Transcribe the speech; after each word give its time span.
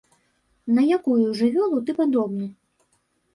На 0.77 0.81
якую 0.97 1.27
жывёлу 1.41 1.83
ты 1.91 1.97
падобны? 2.01 2.49